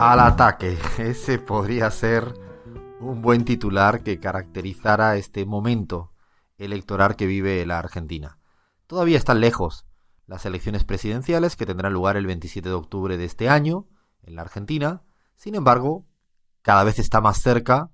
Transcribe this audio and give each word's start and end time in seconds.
Al 0.00 0.20
ataque. 0.20 0.78
Ese 0.98 1.40
podría 1.40 1.90
ser 1.90 2.32
un 3.00 3.20
buen 3.20 3.44
titular 3.44 4.04
que 4.04 4.20
caracterizara 4.20 5.16
este 5.16 5.44
momento 5.44 6.12
electoral 6.56 7.16
que 7.16 7.26
vive 7.26 7.66
la 7.66 7.80
Argentina. 7.80 8.38
Todavía 8.86 9.16
están 9.16 9.40
lejos 9.40 9.86
las 10.26 10.46
elecciones 10.46 10.84
presidenciales 10.84 11.56
que 11.56 11.66
tendrán 11.66 11.92
lugar 11.92 12.16
el 12.16 12.26
27 12.26 12.68
de 12.68 12.74
octubre 12.76 13.16
de 13.16 13.24
este 13.24 13.48
año 13.48 13.88
en 14.22 14.36
la 14.36 14.42
Argentina. 14.42 15.02
Sin 15.34 15.56
embargo, 15.56 16.06
cada 16.62 16.84
vez 16.84 17.00
está 17.00 17.20
más 17.20 17.38
cerca 17.42 17.90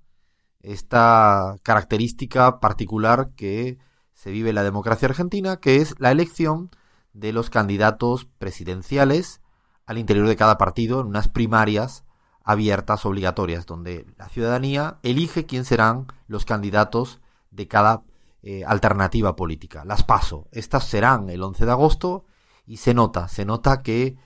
esta 0.61 1.55
característica 1.63 2.59
particular 2.59 3.31
que 3.35 3.79
se 4.13 4.29
vive 4.29 4.49
en 4.49 4.55
la 4.55 4.63
democracia 4.63 5.07
argentina, 5.07 5.57
que 5.57 5.77
es 5.77 5.95
la 5.97 6.11
elección 6.11 6.69
de 7.13 7.33
los 7.33 7.49
candidatos 7.49 8.25
presidenciales 8.37 9.41
al 9.85 9.97
interior 9.97 10.27
de 10.27 10.35
cada 10.35 10.57
partido 10.57 11.01
en 11.01 11.07
unas 11.07 11.27
primarias 11.27 12.05
abiertas 12.43 13.05
obligatorias, 13.05 13.65
donde 13.65 14.05
la 14.17 14.29
ciudadanía 14.29 14.99
elige 15.01 15.45
quién 15.45 15.65
serán 15.65 16.07
los 16.27 16.45
candidatos 16.45 17.19
de 17.49 17.67
cada 17.67 18.03
eh, 18.43 18.63
alternativa 18.65 19.35
política. 19.35 19.83
Las 19.85 20.03
paso. 20.03 20.47
Estas 20.51 20.85
serán 20.85 21.29
el 21.29 21.41
11 21.41 21.65
de 21.65 21.71
agosto 21.71 22.25
y 22.67 22.77
se 22.77 22.93
nota, 22.93 23.27
se 23.27 23.45
nota 23.45 23.81
que 23.81 24.17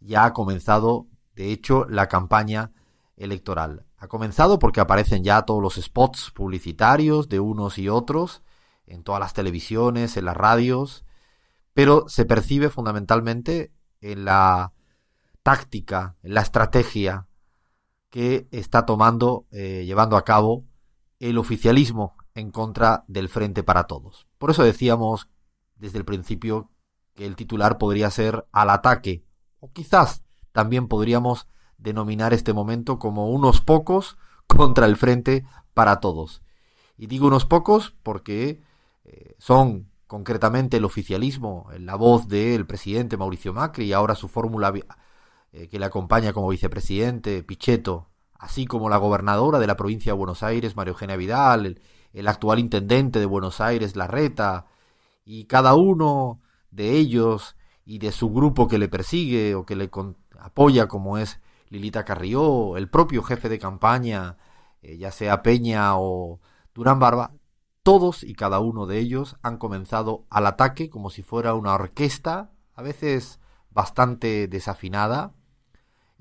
ya 0.00 0.24
ha 0.24 0.32
comenzado, 0.34 1.06
de 1.34 1.52
hecho, 1.52 1.86
la 1.88 2.08
campaña 2.08 2.72
electoral. 3.16 3.86
Ha 3.96 4.08
comenzado 4.08 4.58
porque 4.58 4.80
aparecen 4.80 5.24
ya 5.24 5.42
todos 5.42 5.62
los 5.62 5.76
spots 5.76 6.32
publicitarios 6.34 7.28
de 7.28 7.40
unos 7.40 7.78
y 7.78 7.88
otros 7.88 8.42
en 8.86 9.04
todas 9.04 9.20
las 9.20 9.32
televisiones, 9.32 10.16
en 10.16 10.26
las 10.26 10.36
radios, 10.36 11.04
pero 11.72 12.08
se 12.08 12.24
percibe 12.24 12.68
fundamentalmente 12.68 13.72
en 14.00 14.24
la 14.24 14.72
táctica, 15.42 16.16
la 16.22 16.40
estrategia 16.40 17.26
que 18.10 18.48
está 18.50 18.84
tomando, 18.86 19.46
eh, 19.50 19.84
llevando 19.86 20.16
a 20.16 20.24
cabo 20.24 20.66
el 21.18 21.38
oficialismo 21.38 22.16
en 22.34 22.50
contra 22.50 23.04
del 23.08 23.28
Frente 23.28 23.62
para 23.62 23.84
Todos. 23.84 24.26
Por 24.38 24.50
eso 24.50 24.62
decíamos 24.62 25.28
desde 25.76 25.98
el 25.98 26.04
principio 26.04 26.70
que 27.14 27.26
el 27.26 27.36
titular 27.36 27.78
podría 27.78 28.10
ser 28.10 28.46
al 28.52 28.70
ataque, 28.70 29.24
o 29.60 29.72
quizás 29.72 30.24
también 30.52 30.88
podríamos 30.88 31.48
denominar 31.78 32.32
este 32.32 32.52
momento 32.52 32.98
como 32.98 33.30
unos 33.30 33.60
pocos 33.60 34.16
contra 34.46 34.86
el 34.86 34.96
Frente 34.96 35.44
para 35.74 36.00
Todos. 36.00 36.42
Y 36.96 37.06
digo 37.06 37.26
unos 37.26 37.46
pocos 37.46 37.94
porque 38.02 38.62
eh, 39.04 39.34
son 39.38 39.90
concretamente 40.06 40.76
el 40.76 40.84
oficialismo, 40.84 41.68
la 41.78 41.96
voz 41.96 42.28
del 42.28 42.66
presidente 42.66 43.16
Mauricio 43.16 43.54
Macri 43.54 43.86
y 43.86 43.92
ahora 43.92 44.14
su 44.14 44.28
fórmula 44.28 44.70
eh, 45.52 45.68
que 45.68 45.78
le 45.78 45.84
acompaña 45.84 46.32
como 46.32 46.48
vicepresidente, 46.48 47.42
Pichetto, 47.42 48.08
así 48.38 48.66
como 48.66 48.88
la 48.88 48.96
gobernadora 48.96 49.58
de 49.58 49.66
la 49.66 49.76
provincia 49.76 50.12
de 50.12 50.18
Buenos 50.18 50.42
Aires, 50.42 50.76
María 50.76 50.92
Eugenia 50.92 51.16
Vidal, 51.16 51.78
el, 52.12 52.28
actual 52.28 52.58
intendente 52.58 53.20
de 53.20 53.26
Buenos 53.26 53.60
Aires, 53.60 53.94
Larreta, 53.94 54.66
y 55.24 55.44
cada 55.44 55.74
uno 55.74 56.40
de 56.70 56.96
ellos 56.96 57.54
y 57.84 57.98
de 57.98 58.12
su 58.12 58.30
grupo 58.30 58.66
que 58.66 58.78
le 58.78 58.88
persigue 58.88 59.54
o 59.54 59.66
que 59.66 59.76
le 59.76 59.90
apoya, 60.40 60.88
como 60.88 61.18
es 61.18 61.40
Lilita 61.68 62.04
Carrió, 62.04 62.76
el 62.76 62.88
propio 62.88 63.22
jefe 63.22 63.48
de 63.48 63.58
campaña, 63.58 64.38
eh, 64.80 64.96
ya 64.96 65.10
sea 65.10 65.42
Peña 65.42 65.98
o 65.98 66.40
Durán 66.74 66.98
Barba, 66.98 67.32
todos 67.82 68.24
y 68.24 68.34
cada 68.34 68.60
uno 68.60 68.86
de 68.86 68.98
ellos 68.98 69.36
han 69.42 69.58
comenzado 69.58 70.24
al 70.30 70.46
ataque 70.46 70.88
como 70.88 71.10
si 71.10 71.22
fuera 71.22 71.54
una 71.54 71.74
orquesta, 71.74 72.52
a 72.74 72.82
veces 72.82 73.38
bastante 73.70 74.48
desafinada, 74.48 75.34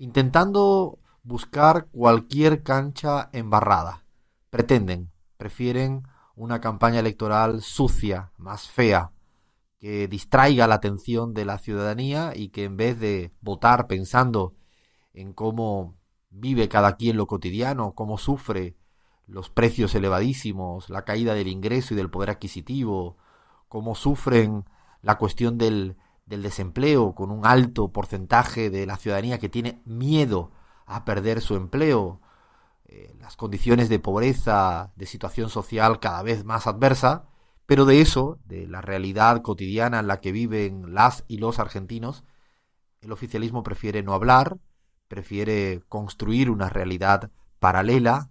intentando 0.02 0.97
buscar 1.21 1.85
cualquier 1.91 2.63
cancha 2.63 3.30
embarrada. 3.33 4.03
Pretenden, 4.49 5.12
prefieren 5.38 6.07
una 6.35 6.59
campaña 6.59 7.01
electoral 7.01 7.62
sucia, 7.62 8.31
más 8.38 8.67
fea, 8.67 9.12
que 9.78 10.07
distraiga 10.07 10.66
la 10.66 10.73
atención 10.73 11.35
de 11.35 11.45
la 11.45 11.59
ciudadanía 11.59 12.34
y 12.35 12.50
que 12.50 12.63
en 12.63 12.78
vez 12.78 13.00
de 13.00 13.31
votar 13.41 13.85
pensando 13.85 14.56
en 15.13 15.34
cómo 15.34 16.00
vive 16.31 16.68
cada 16.68 16.95
quien 16.95 17.16
lo 17.16 17.28
cotidiano, 17.28 17.94
cómo 17.94 18.18
sufre 18.18 18.75
los 19.28 19.51
precios 19.51 19.94
elevadísimos, 19.94 20.89
la 20.89 21.06
caída 21.06 21.35
del 21.35 21.47
ingreso 21.47 21.94
y 21.94 21.97
del 21.97 22.09
poder 22.09 22.31
adquisitivo, 22.31 23.18
cómo 23.68 23.94
sufren 23.94 24.66
la 25.03 25.19
cuestión 25.19 25.59
del 25.59 25.95
del 26.25 26.43
desempleo, 26.43 27.13
con 27.13 27.31
un 27.31 27.45
alto 27.45 27.91
porcentaje 27.91 28.69
de 28.69 28.85
la 28.85 28.97
ciudadanía 28.97 29.39
que 29.39 29.49
tiene 29.49 29.81
miedo 29.85 30.51
a 30.85 31.05
perder 31.05 31.41
su 31.41 31.55
empleo, 31.55 32.21
eh, 32.85 33.15
las 33.19 33.37
condiciones 33.37 33.89
de 33.89 33.99
pobreza, 33.99 34.91
de 34.95 35.05
situación 35.05 35.49
social 35.49 35.99
cada 35.99 36.21
vez 36.23 36.43
más 36.43 36.67
adversa, 36.67 37.25
pero 37.65 37.85
de 37.85 38.01
eso, 38.01 38.39
de 38.45 38.67
la 38.67 38.81
realidad 38.81 39.41
cotidiana 39.41 39.99
en 39.99 40.07
la 40.07 40.19
que 40.19 40.31
viven 40.31 40.93
las 40.93 41.23
y 41.27 41.37
los 41.37 41.59
argentinos, 41.59 42.25
el 43.01 43.11
oficialismo 43.11 43.63
prefiere 43.63 44.03
no 44.03 44.13
hablar, 44.13 44.57
prefiere 45.07 45.81
construir 45.88 46.49
una 46.49 46.69
realidad 46.69 47.31
paralela, 47.59 48.29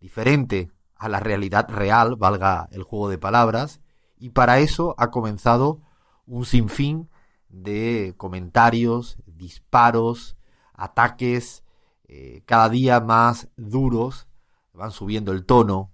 diferente 0.00 0.70
a 0.96 1.08
la 1.08 1.20
realidad 1.20 1.68
real, 1.68 2.16
valga 2.16 2.68
el 2.72 2.82
juego 2.82 3.08
de 3.08 3.18
palabras, 3.18 3.80
y 4.18 4.30
para 4.30 4.58
eso 4.58 4.94
ha 4.98 5.10
comenzado 5.10 5.80
un 6.26 6.44
sinfín 6.44 7.08
de 7.48 8.14
comentarios, 8.16 9.18
disparos, 9.26 10.36
ataques 10.74 11.64
eh, 12.08 12.42
cada 12.46 12.68
día 12.68 13.00
más 13.00 13.48
duros, 13.56 14.28
van 14.72 14.90
subiendo 14.90 15.32
el 15.32 15.44
tono, 15.44 15.92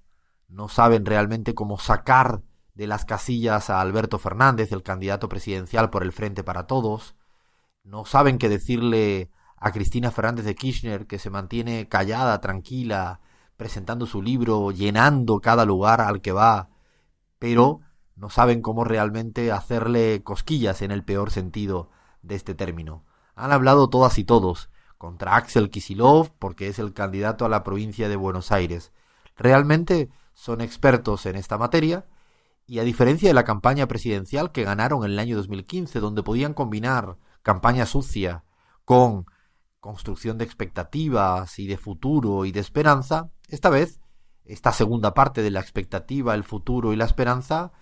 no 0.48 0.68
saben 0.68 1.04
realmente 1.06 1.54
cómo 1.54 1.78
sacar 1.78 2.42
de 2.74 2.86
las 2.86 3.04
casillas 3.04 3.70
a 3.70 3.80
Alberto 3.80 4.18
Fernández, 4.18 4.72
el 4.72 4.82
candidato 4.82 5.28
presidencial 5.28 5.90
por 5.90 6.02
el 6.02 6.12
Frente 6.12 6.44
para 6.44 6.66
Todos, 6.66 7.16
no 7.82 8.04
saben 8.04 8.38
qué 8.38 8.48
decirle 8.48 9.30
a 9.56 9.72
Cristina 9.72 10.10
Fernández 10.10 10.44
de 10.44 10.54
Kirchner, 10.54 11.06
que 11.06 11.18
se 11.18 11.30
mantiene 11.30 11.88
callada, 11.88 12.40
tranquila, 12.40 13.20
presentando 13.56 14.06
su 14.06 14.22
libro, 14.22 14.70
llenando 14.70 15.40
cada 15.40 15.64
lugar 15.64 16.00
al 16.00 16.20
que 16.20 16.32
va, 16.32 16.68
pero 17.38 17.80
no 18.16 18.30
saben 18.30 18.62
cómo 18.62 18.84
realmente 18.84 19.52
hacerle 19.52 20.22
cosquillas 20.22 20.82
en 20.82 20.90
el 20.90 21.04
peor 21.04 21.30
sentido 21.30 21.90
de 22.22 22.34
este 22.34 22.54
término. 22.54 23.04
Han 23.34 23.52
hablado 23.52 23.88
todas 23.88 24.18
y 24.18 24.24
todos 24.24 24.70
contra 24.98 25.36
Axel 25.36 25.70
Kisilov 25.70 26.30
porque 26.38 26.68
es 26.68 26.78
el 26.78 26.92
candidato 26.92 27.44
a 27.44 27.48
la 27.48 27.64
provincia 27.64 28.08
de 28.08 28.16
Buenos 28.16 28.52
Aires. 28.52 28.92
Realmente 29.36 30.10
son 30.32 30.60
expertos 30.60 31.26
en 31.26 31.36
esta 31.36 31.58
materia 31.58 32.06
y 32.66 32.78
a 32.78 32.84
diferencia 32.84 33.28
de 33.28 33.34
la 33.34 33.44
campaña 33.44 33.86
presidencial 33.86 34.52
que 34.52 34.64
ganaron 34.64 35.04
en 35.04 35.10
el 35.10 35.18
año 35.18 35.36
2015 35.36 36.00
donde 36.00 36.22
podían 36.22 36.54
combinar 36.54 37.18
campaña 37.42 37.84
sucia 37.86 38.44
con 38.84 39.26
construcción 39.80 40.38
de 40.38 40.44
expectativas 40.44 41.58
y 41.58 41.66
de 41.66 41.76
futuro 41.76 42.46
y 42.46 42.52
de 42.52 42.60
esperanza, 42.60 43.30
esta 43.48 43.68
vez 43.68 44.00
esta 44.44 44.72
segunda 44.72 45.14
parte 45.14 45.42
de 45.42 45.50
la 45.50 45.60
expectativa, 45.60 46.34
el 46.34 46.44
futuro 46.44 46.92
y 46.92 46.96
la 46.96 47.04
esperanza 47.04 47.72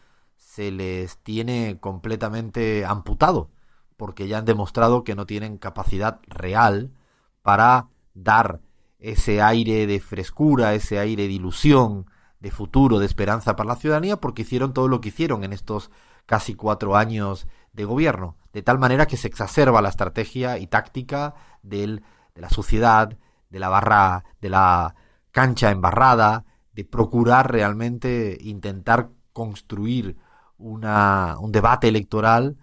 se 0.53 0.71
les 0.71 1.17
tiene 1.19 1.79
completamente 1.81 2.85
amputado, 2.85 3.51
porque 3.97 4.29
ya 4.29 4.39
han 4.39 4.45
demostrado 4.45 5.05
que 5.05 5.15
no 5.15 5.25
tienen 5.25 5.57
capacidad 5.57 6.21
real 6.27 6.93
para 7.41 7.89
dar 8.13 8.61
ese 8.99 9.41
aire 9.41 9.87
de 9.87 9.99
frescura, 10.01 10.75
ese 10.75 10.99
aire 10.99 11.27
de 11.27 11.33
ilusión, 11.33 12.07
de 12.41 12.51
futuro, 12.51 12.99
de 12.99 13.07
esperanza 13.07 13.57
para 13.57 13.69
la 13.69 13.77
ciudadanía, 13.77 14.19
porque 14.19 14.43
hicieron 14.43 14.75
todo 14.75 14.89
lo 14.89 15.01
que 15.01 15.09
hicieron 15.09 15.43
en 15.45 15.53
estos 15.53 15.91
casi 16.27 16.55
cuatro 16.55 16.97
años 16.97 17.47
de 17.73 17.85
gobierno, 17.85 18.37
de 18.53 18.63
tal 18.63 18.79
manera 18.79 19.07
que 19.07 19.17
se 19.17 19.29
exacerba 19.29 19.81
la 19.81 19.89
estrategia 19.89 20.59
y 20.59 20.67
táctica 20.67 21.35
del, 21.63 22.03
de 22.35 22.43
la 22.43 22.51
sociedad, 22.51 23.17
de 23.49 23.59
la 23.59 23.69
barra, 23.69 24.25
de 24.41 24.51
la 24.51 24.95
cancha 25.31 25.71
embarrada, 25.71 26.45
de 26.75 26.85
procurar 26.85 27.51
realmente 27.51 28.37
intentar 28.41 29.09
construir 29.33 30.19
una, 30.63 31.37
un 31.41 31.53
debate 31.53 31.89
electoral 31.89 32.57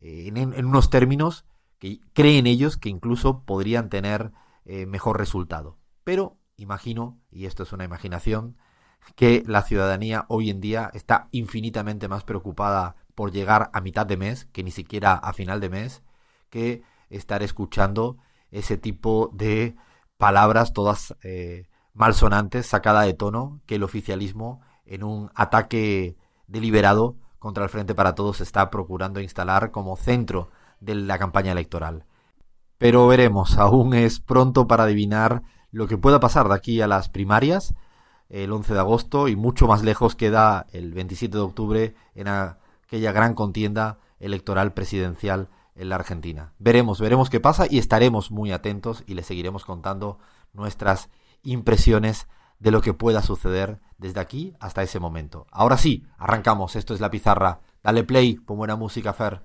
eh, 0.00 0.30
en, 0.34 0.64
unos 0.64 0.88
términos 0.88 1.44
que 1.78 2.00
creen 2.12 2.46
ellos 2.46 2.76
que 2.76 2.88
incluso 2.88 3.42
podrían 3.42 3.90
tener 3.90 4.32
eh, 4.64 4.86
mejor 4.86 5.18
resultado. 5.18 5.76
Pero 6.04 6.38
imagino, 6.56 7.18
y 7.30 7.46
esto 7.46 7.64
es 7.64 7.72
una 7.72 7.84
imaginación, 7.84 8.56
que 9.16 9.42
la 9.46 9.62
ciudadanía 9.62 10.26
hoy 10.28 10.50
en 10.50 10.60
día 10.60 10.90
está 10.94 11.28
infinitamente 11.32 12.06
más 12.06 12.22
preocupada 12.22 12.96
por 13.14 13.32
llegar 13.32 13.70
a 13.72 13.80
mitad 13.80 14.06
de 14.06 14.16
mes, 14.16 14.44
que 14.52 14.62
ni 14.62 14.70
siquiera 14.70 15.14
a 15.14 15.32
final 15.32 15.60
de 15.60 15.70
mes, 15.70 16.02
que 16.50 16.82
estar 17.08 17.42
escuchando 17.42 18.18
ese 18.50 18.76
tipo 18.76 19.30
de 19.32 19.74
palabras 20.18 20.72
todas 20.72 21.16
eh, 21.22 21.66
malsonantes, 21.94 22.66
sacada 22.66 23.02
de 23.02 23.14
tono, 23.14 23.60
que 23.66 23.76
el 23.76 23.82
oficialismo 23.82 24.60
en 24.84 25.02
un 25.02 25.30
ataque 25.34 26.16
deliberado 26.46 27.16
contra 27.40 27.64
el 27.64 27.70
Frente 27.70 27.96
para 27.96 28.14
Todos 28.14 28.40
está 28.40 28.70
procurando 28.70 29.20
instalar 29.20 29.72
como 29.72 29.96
centro 29.96 30.50
de 30.78 30.94
la 30.94 31.18
campaña 31.18 31.50
electoral. 31.50 32.04
Pero 32.78 33.08
veremos, 33.08 33.58
aún 33.58 33.94
es 33.94 34.20
pronto 34.20 34.68
para 34.68 34.84
adivinar 34.84 35.42
lo 35.72 35.88
que 35.88 35.98
pueda 35.98 36.20
pasar 36.20 36.48
de 36.48 36.54
aquí 36.54 36.80
a 36.80 36.86
las 36.86 37.08
primarias 37.08 37.74
el 38.28 38.52
11 38.52 38.74
de 38.74 38.78
agosto 38.78 39.28
y 39.28 39.34
mucho 39.34 39.66
más 39.66 39.82
lejos 39.82 40.14
queda 40.14 40.66
el 40.72 40.94
27 40.94 41.36
de 41.36 41.42
octubre 41.42 41.94
en 42.14 42.28
aquella 42.28 43.10
gran 43.10 43.34
contienda 43.34 43.98
electoral 44.20 44.72
presidencial 44.72 45.48
en 45.74 45.88
la 45.88 45.96
Argentina. 45.96 46.52
Veremos, 46.58 47.00
veremos 47.00 47.28
qué 47.28 47.40
pasa 47.40 47.66
y 47.68 47.78
estaremos 47.78 48.30
muy 48.30 48.52
atentos 48.52 49.02
y 49.06 49.14
les 49.14 49.26
seguiremos 49.26 49.64
contando 49.64 50.18
nuestras 50.52 51.10
impresiones 51.42 52.28
de 52.60 52.70
lo 52.70 52.80
que 52.82 52.94
pueda 52.94 53.22
suceder 53.22 53.80
desde 53.98 54.20
aquí 54.20 54.54
hasta 54.60 54.82
ese 54.82 55.00
momento. 55.00 55.46
Ahora 55.50 55.76
sí, 55.76 56.06
arrancamos, 56.18 56.76
esto 56.76 56.94
es 56.94 57.00
la 57.00 57.10
pizarra. 57.10 57.60
Dale 57.82 58.04
play, 58.04 58.34
pon 58.34 58.58
buena 58.58 58.76
música, 58.76 59.12
Fer. 59.12 59.42